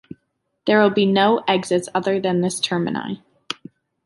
[0.65, 3.21] There will be no exits other than its termini.